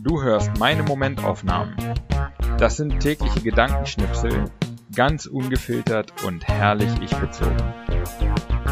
Du 0.00 0.22
hörst 0.22 0.50
meine 0.58 0.82
Momentaufnahmen. 0.82 1.76
Das 2.58 2.76
sind 2.76 3.00
tägliche 3.00 3.40
Gedankenschnipsel, 3.40 4.44
ganz 4.94 5.24
ungefiltert 5.26 6.12
und 6.24 6.46
herrlich 6.46 6.90
ich 7.02 7.16
bezogen. 7.16 7.56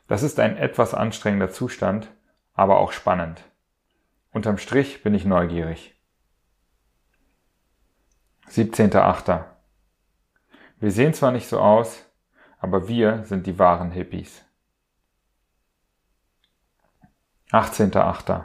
Das 0.09 0.21
ist 0.21 0.37
ein 0.41 0.57
etwas 0.57 0.93
anstrengender 0.93 1.49
Zustand, 1.49 2.11
aber 2.55 2.79
auch 2.79 2.91
spannend. 2.91 3.41
Unterm 4.33 4.57
Strich 4.57 5.01
bin 5.01 5.13
ich 5.13 5.23
neugierig. 5.23 5.95
17.8. 8.49 9.43
Wir 10.79 10.91
sehen 10.91 11.13
zwar 11.13 11.31
nicht 11.31 11.47
so 11.47 11.59
aus, 11.59 12.05
aber 12.59 12.87
wir 12.87 13.23
sind 13.25 13.45
die 13.45 13.59
wahren 13.59 13.91
Hippies. 13.91 14.43
18.8. 17.51 18.43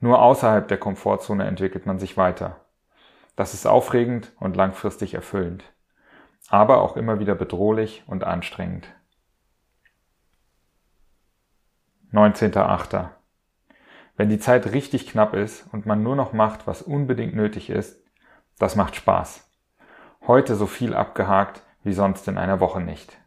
Nur 0.00 0.20
außerhalb 0.20 0.66
der 0.66 0.78
Komfortzone 0.78 1.46
entwickelt 1.46 1.86
man 1.86 1.98
sich 1.98 2.16
weiter. 2.16 2.60
Das 3.36 3.54
ist 3.54 3.66
aufregend 3.66 4.32
und 4.40 4.56
langfristig 4.56 5.14
erfüllend, 5.14 5.64
aber 6.48 6.82
auch 6.82 6.96
immer 6.96 7.18
wieder 7.18 7.34
bedrohlich 7.34 8.02
und 8.06 8.24
anstrengend. 8.24 8.88
19.8. 12.12 13.08
Wenn 14.16 14.28
die 14.28 14.38
Zeit 14.38 14.72
richtig 14.72 15.06
knapp 15.06 15.34
ist 15.34 15.66
und 15.72 15.86
man 15.86 16.02
nur 16.02 16.16
noch 16.16 16.32
macht, 16.32 16.66
was 16.66 16.82
unbedingt 16.82 17.34
nötig 17.34 17.70
ist, 17.70 18.01
das 18.58 18.76
macht 18.76 18.96
Spaß. 18.96 19.48
Heute 20.26 20.54
so 20.54 20.66
viel 20.66 20.94
abgehakt 20.94 21.62
wie 21.82 21.92
sonst 21.92 22.28
in 22.28 22.38
einer 22.38 22.60
Woche 22.60 22.80
nicht. 22.80 23.18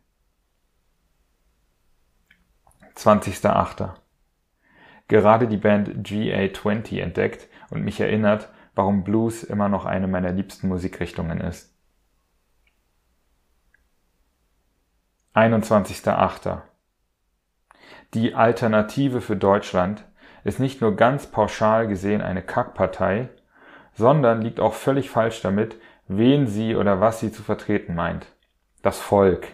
20.8 2.95 3.96
gerade 5.08 5.48
die 5.48 5.58
Band 5.58 6.08
GA20 6.08 7.00
entdeckt 7.00 7.48
und 7.70 7.84
mich 7.84 8.00
erinnert, 8.00 8.50
warum 8.73 9.03
Blues 9.03 9.44
immer 9.44 9.70
noch 9.70 9.86
eine 9.86 10.08
meiner 10.08 10.31
liebsten 10.31 10.68
Musikrichtungen 10.68 11.40
ist. 11.40 11.73
21.8. 15.34 16.62
Die 18.14 18.36
Alternative 18.36 19.22
für 19.22 19.36
Deutschland 19.36 20.06
ist 20.44 20.59
nicht 20.59 20.80
nur 20.80 20.96
ganz 20.96 21.28
pauschal 21.28 21.88
gesehen 21.88 22.22
eine 22.22 22.42
Kackpartei, 22.42 23.30
sondern 23.95 24.41
liegt 24.41 24.59
auch 24.59 24.73
völlig 24.73 25.09
falsch 25.09 25.41
damit, 25.41 25.77
wen 26.07 26.47
sie 26.47 26.75
oder 26.75 27.01
was 27.01 27.19
sie 27.19 27.31
zu 27.31 27.41
vertreten 27.41 27.95
meint. 27.95 28.27
Das 28.83 28.99
Volk. 28.99 29.47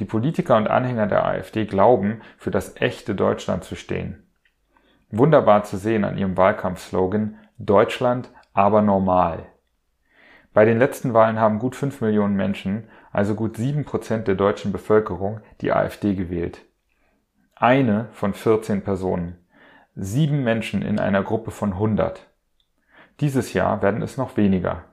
Die 0.00 0.04
Politiker 0.04 0.56
und 0.56 0.66
Anhänger 0.66 1.06
der 1.06 1.24
AfD 1.24 1.66
glauben, 1.66 2.20
für 2.36 2.50
das 2.50 2.76
echte 2.80 3.14
Deutschland 3.14 3.62
zu 3.62 3.76
stehen. 3.76 4.26
Wunderbar 5.10 5.62
zu 5.62 5.76
sehen 5.76 6.04
an 6.04 6.18
ihrem 6.18 6.36
Wahlkampfslogan 6.36 7.38
Deutschland, 7.58 8.30
aber 8.52 8.82
normal. 8.82 9.46
Bei 10.52 10.64
den 10.64 10.78
letzten 10.78 11.14
Wahlen 11.14 11.38
haben 11.38 11.60
gut 11.60 11.76
5 11.76 12.00
Millionen 12.00 12.34
Menschen, 12.34 12.88
also 13.12 13.36
gut 13.36 13.56
7 13.56 13.84
Prozent 13.84 14.26
der 14.26 14.34
deutschen 14.34 14.72
Bevölkerung, 14.72 15.40
die 15.60 15.72
AfD 15.72 16.14
gewählt. 16.14 16.62
Eine 17.54 18.08
von 18.12 18.34
14 18.34 18.82
Personen. 18.82 19.38
Sieben 19.94 20.42
Menschen 20.42 20.82
in 20.82 20.98
einer 20.98 21.22
Gruppe 21.22 21.52
von 21.52 21.74
100. 21.74 22.26
Dieses 23.20 23.52
Jahr 23.52 23.82
werden 23.82 24.02
es 24.02 24.16
noch 24.16 24.36
weniger. 24.36 24.84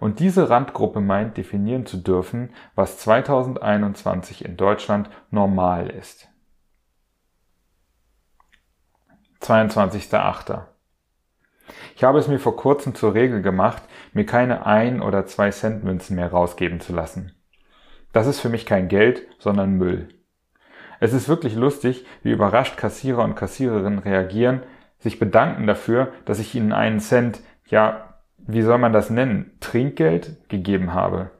Und 0.00 0.20
diese 0.20 0.50
Randgruppe 0.50 1.00
meint 1.00 1.36
definieren 1.36 1.86
zu 1.86 1.96
dürfen, 1.96 2.50
was 2.74 2.98
2021 2.98 4.44
in 4.44 4.56
Deutschland 4.56 5.10
normal 5.30 5.88
ist. 5.88 6.28
22.8. 9.40 10.62
Ich 11.96 12.04
habe 12.04 12.18
es 12.18 12.28
mir 12.28 12.38
vor 12.38 12.56
kurzem 12.56 12.94
zur 12.94 13.14
Regel 13.14 13.42
gemacht, 13.42 13.82
mir 14.12 14.26
keine 14.26 14.66
ein 14.66 15.00
oder 15.00 15.26
zwei 15.26 15.50
Cent 15.50 15.84
Münzen 15.84 16.16
mehr 16.16 16.30
rausgeben 16.30 16.80
zu 16.80 16.92
lassen. 16.92 17.34
Das 18.12 18.26
ist 18.26 18.40
für 18.40 18.48
mich 18.48 18.66
kein 18.66 18.88
Geld, 18.88 19.26
sondern 19.38 19.74
Müll. 19.74 20.08
Es 21.00 21.12
ist 21.12 21.28
wirklich 21.28 21.54
lustig, 21.54 22.04
wie 22.22 22.32
überrascht 22.32 22.76
Kassierer 22.76 23.22
und 23.22 23.36
Kassiererinnen 23.36 24.00
reagieren, 24.00 24.62
sich 24.98 25.18
bedanken 25.18 25.66
dafür, 25.66 26.12
dass 26.24 26.38
ich 26.38 26.54
ihnen 26.54 26.72
einen 26.72 27.00
Cent, 27.00 27.40
ja, 27.66 28.14
wie 28.38 28.62
soll 28.62 28.78
man 28.78 28.92
das 28.92 29.10
nennen, 29.10 29.52
Trinkgeld 29.60 30.48
gegeben 30.48 30.94
habe. 30.94 31.30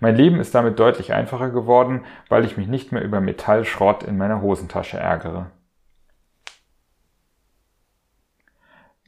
Mein 0.00 0.16
Leben 0.16 0.40
ist 0.40 0.54
damit 0.54 0.78
deutlich 0.78 1.12
einfacher 1.12 1.50
geworden, 1.50 2.02
weil 2.28 2.44
ich 2.44 2.56
mich 2.56 2.68
nicht 2.68 2.92
mehr 2.92 3.02
über 3.02 3.20
Metallschrott 3.20 4.02
in 4.02 4.16
meiner 4.16 4.40
Hosentasche 4.40 4.98
ärgere. 4.98 5.50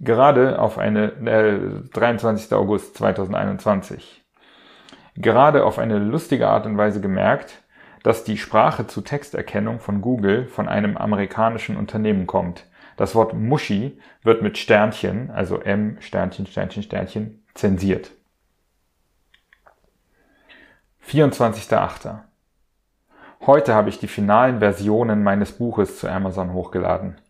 gerade 0.02 0.58
auf 0.58 0.78
eine, 0.78 1.12
äh, 1.26 1.88
23. 1.92 2.52
August 2.52 2.96
2021, 2.96 4.24
gerade 5.16 5.64
auf 5.64 5.78
eine 5.78 5.98
lustige 5.98 6.48
Art 6.48 6.66
und 6.66 6.76
Weise 6.76 7.00
gemerkt, 7.00 7.62
dass 8.02 8.24
die 8.24 8.36
Sprache 8.36 8.88
zu 8.88 9.00
Texterkennung 9.00 9.78
von 9.78 10.00
Google 10.00 10.46
von 10.46 10.68
einem 10.68 10.96
amerikanischen 10.96 11.76
Unternehmen 11.76 12.26
kommt. 12.26 12.66
Das 12.96 13.14
Wort 13.14 13.34
Muschi 13.34 14.00
wird 14.22 14.42
mit 14.42 14.58
Sternchen, 14.58 15.30
also 15.30 15.60
M, 15.60 15.96
Sternchen, 16.00 16.46
Sternchen, 16.46 16.82
Sternchen, 16.82 17.44
zensiert. 17.54 18.12
24.8. 21.06 22.20
Heute 23.44 23.74
habe 23.74 23.88
ich 23.88 23.98
die 23.98 24.08
finalen 24.08 24.60
Versionen 24.60 25.22
meines 25.22 25.52
Buches 25.52 25.98
zu 25.98 26.08
Amazon 26.08 26.52
hochgeladen. 26.52 27.20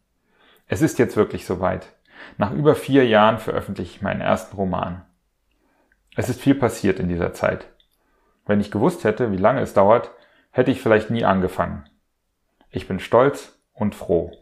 Es 0.67 0.83
ist 0.83 0.99
jetzt 0.99 1.17
wirklich 1.17 1.47
soweit. 1.47 1.89
Nach 2.37 2.53
über 2.53 2.75
vier 2.75 3.07
Jahren 3.07 3.39
veröffentliche 3.39 3.97
ich 3.97 4.03
meinen 4.03 4.21
ersten 4.21 4.57
Roman. 4.57 5.03
Es 6.15 6.29
ist 6.29 6.41
viel 6.41 6.55
passiert 6.55 7.01
in 7.01 7.09
dieser 7.09 7.33
Zeit. 7.33 7.67
Wenn 8.45 8.61
ich 8.61 8.71
gewusst 8.71 9.05
hätte, 9.05 9.33
wie 9.33 9.39
lange 9.39 9.61
es 9.61 9.73
dauert, 9.73 10.11
hätte 10.51 10.71
ich 10.71 10.83
vielleicht 10.83 11.11
nie 11.11 11.25
angefangen. 11.25 11.85
Ich 12.71 12.87
bin 12.87 13.01
stolz 13.01 13.59
und 13.73 13.95
froh. 13.95 14.33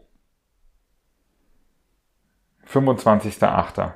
25.8. 2.71 3.91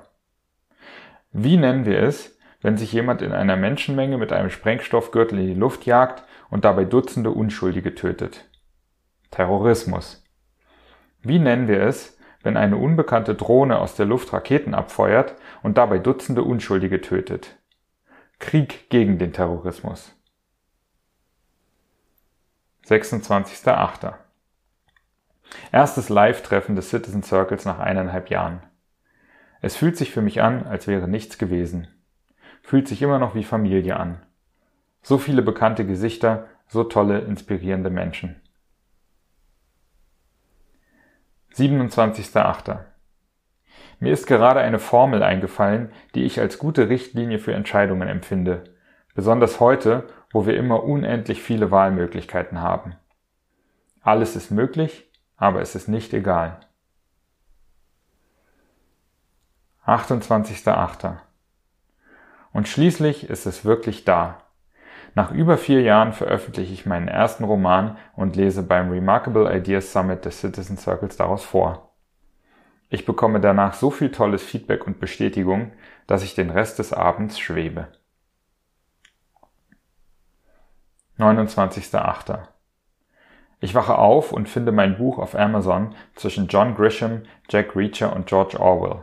Wie 1.32 1.58
nennen 1.58 1.86
wir 1.86 2.04
es, 2.04 2.38
wenn 2.62 2.78
sich 2.78 2.92
jemand 2.92 3.22
in 3.22 3.32
einer 3.32 3.56
Menschenmenge 3.56 4.18
mit 4.18 4.34
einem 4.34 4.50
Sprengstoffgürtel 4.50 5.40
in 5.40 5.48
die 5.48 5.54
Luft 5.54 5.86
jagt 5.86 6.24
und 6.50 6.66
dabei 6.66 6.84
Dutzende 6.84 7.32
Unschuldige 7.32 7.96
tötet? 7.96 8.46
Terrorismus. 9.32 10.24
Wie 11.22 11.40
nennen 11.40 11.68
wir 11.68 11.82
es, 11.82 12.18
wenn 12.44 12.58
eine 12.58 12.78
unbekannte 12.78 13.34
Drohne 13.34 13.80
aus 13.80 13.96
der 13.96 14.06
Luft 14.06 14.32
Raketen 14.34 14.74
abfeuert 14.76 15.36
und 15.64 15.78
dabei 15.78 15.98
Dutzende 15.98 16.44
Unschuldige 16.44 17.02
tötet. 17.02 17.58
Krieg 18.40 18.90
gegen 18.90 19.18
den 19.18 19.34
Terrorismus. 19.34 20.14
26.8. 22.86 24.25
Erstes 25.72 26.10
Live-Treffen 26.10 26.76
des 26.76 26.90
Citizen 26.90 27.24
Circles 27.24 27.66
nach 27.66 27.80
eineinhalb 27.80 28.30
Jahren. 28.30 28.62
Es 29.62 29.76
fühlt 29.76 29.98
sich 29.98 30.12
für 30.12 30.22
mich 30.22 30.42
an, 30.42 30.68
als 30.68 30.88
wäre 30.88 31.08
nichts 31.08 31.38
gewesen. 31.38 31.88
Fühlt 32.62 32.88
sich 32.88 33.02
immer 33.02 33.20
noch 33.20 33.36
wie 33.36 33.44
Familie 33.44 33.98
an. 33.98 34.22
So 35.02 35.18
viele 35.18 35.42
bekannte 35.42 35.86
Gesichter, 35.86 36.48
so 36.68 36.84
tolle, 36.84 37.20
inspirierende 37.20 37.90
Menschen. 37.90 38.42
27.8. 41.54 42.80
Mir 44.00 44.12
ist 44.12 44.28
gerade 44.28 44.60
eine 44.60 44.80
Formel 44.80 45.24
eingefallen, 45.24 45.92
die 46.16 46.24
ich 46.24 46.40
als 46.40 46.60
gute 46.60 46.90
Richtlinie 46.90 47.40
für 47.40 47.54
Entscheidungen 47.54 48.08
empfinde, 48.08 48.66
besonders 49.14 49.60
heute, 49.60 50.08
wo 50.32 50.46
wir 50.46 50.58
immer 50.58 50.84
unendlich 50.84 51.42
viele 51.42 51.72
Wahlmöglichkeiten 51.72 52.62
haben. 52.62 52.96
Alles 54.02 54.36
ist 54.36 54.52
möglich, 54.52 55.05
aber 55.38 55.62
es 55.62 55.76
ist 55.76 55.88
nicht 55.88 56.14
egal. 56.14 56.60
28.8. 59.86 61.18
Und 62.52 62.68
schließlich 62.68 63.30
ist 63.30 63.46
es 63.46 63.66
wirklich 63.66 64.06
da. 64.06 64.42
Nach 65.14 65.32
über 65.32 65.58
vier 65.58 65.82
Jahren 65.82 66.12
veröffentliche 66.12 66.74
ich 66.74 66.86
meinen 66.86 67.08
ersten 67.08 67.44
Roman 67.44 67.98
und 68.16 68.36
lese 68.36 68.64
beim 68.64 68.90
Remarkable 68.90 69.56
Ideas 69.56 69.92
Summit 69.92 70.26
des 70.26 70.42
Citizen 70.42 70.78
Circles 70.78 71.18
daraus 71.18 71.44
vor. 71.44 71.94
Ich 72.90 73.06
bekomme 73.06 73.40
danach 73.40 73.74
so 73.74 73.92
viel 73.92 74.12
tolles 74.12 74.44
Feedback 74.44 74.88
und 74.88 75.00
Bestätigung, 75.00 75.72
dass 76.08 76.24
ich 76.24 76.36
den 76.36 76.50
Rest 76.50 76.80
des 76.80 76.94
Abends 76.94 77.40
schwebe. 77.40 77.88
29.8. 81.18 82.55
Ich 83.66 83.74
wache 83.74 83.98
auf 83.98 84.32
und 84.32 84.48
finde 84.48 84.72
mein 84.72 84.96
Buch 84.96 85.18
auf 85.18 85.34
Amazon 85.34 85.96
zwischen 86.14 86.46
John 86.46 86.76
Grisham, 86.76 87.24
Jack 87.50 87.76
Reacher 87.76 88.16
und 88.16 88.28
George 88.28 88.60
Orwell. 88.60 89.00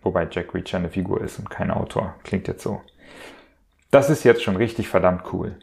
Wobei 0.00 0.26
Jack 0.30 0.54
Reacher 0.54 0.78
eine 0.78 0.88
Figur 0.88 1.20
ist 1.20 1.38
und 1.38 1.50
kein 1.50 1.70
Autor. 1.70 2.14
Klingt 2.24 2.48
jetzt 2.48 2.62
so. 2.62 2.80
Das 3.90 4.08
ist 4.08 4.24
jetzt 4.24 4.42
schon 4.42 4.56
richtig 4.56 4.88
verdammt 4.88 5.30
cool. 5.34 5.58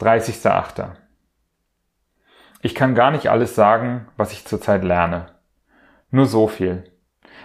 30.8. 0.00 0.96
Ich 2.62 2.74
kann 2.74 2.96
gar 2.96 3.12
nicht 3.12 3.30
alles 3.30 3.54
sagen, 3.54 4.08
was 4.16 4.32
ich 4.32 4.44
zurzeit 4.44 4.82
lerne. 4.82 5.26
Nur 6.10 6.26
so 6.26 6.48
viel. 6.48 6.90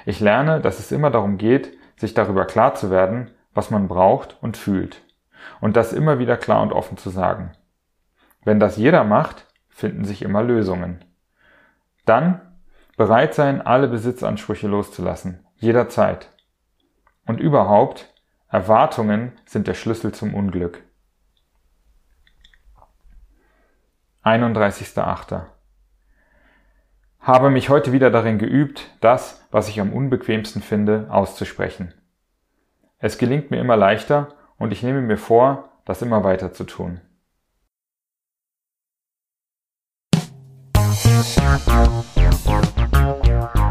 Ich 0.08 0.20
lerne, 0.20 0.60
dass 0.60 0.80
es 0.80 0.92
immer 0.92 1.12
darum 1.12 1.38
geht, 1.38 1.78
sich 1.98 2.16
darüber 2.16 2.46
klar 2.46 2.74
zu 2.74 2.90
werden, 2.90 3.30
was 3.54 3.70
man 3.70 3.88
braucht 3.88 4.42
und 4.42 4.58
fühlt. 4.58 5.04
Und 5.62 5.78
das 5.78 5.94
immer 5.94 6.18
wieder 6.18 6.36
klar 6.36 6.64
und 6.64 6.74
offen 6.74 6.98
zu 6.98 7.12
sagen. 7.12 7.52
Wenn 8.48 8.62
das 8.62 8.78
jeder 8.78 9.04
macht, 9.04 9.46
finden 9.68 10.06
sich 10.06 10.22
immer 10.22 10.42
Lösungen. 10.42 11.04
Dann 12.06 12.40
bereit 12.96 13.34
sein, 13.34 13.62
alle 13.62 13.90
Besitzansprüche 13.90 14.70
loszulassen, 14.70 15.46
jederzeit. 15.58 16.30
Und 17.26 17.42
überhaupt, 17.42 18.08
Erwartungen 18.48 19.34
sind 19.46 19.68
der 19.68 19.74
Schlüssel 19.74 20.14
zum 20.14 20.34
Unglück. 20.34 20.82
31.8. 24.24 25.42
Habe 27.20 27.50
mich 27.50 27.68
heute 27.68 27.92
wieder 27.92 28.12
darin 28.12 28.38
geübt, 28.38 28.96
das, 29.02 29.46
was 29.52 29.68
ich 29.68 29.82
am 29.82 29.92
unbequemsten 29.92 30.62
finde, 30.62 31.08
auszusprechen. 31.10 31.94
Es 32.98 33.18
gelingt 33.18 33.52
mir 33.52 33.60
immer 33.60 33.76
leichter 33.76 34.30
und 34.58 34.72
ich 34.72 34.84
nehme 34.84 35.02
mir 35.02 35.18
vor, 35.18 35.68
das 35.84 36.02
immer 36.02 36.24
weiter 36.24 36.54
zu 36.54 36.64
tun. 36.64 37.02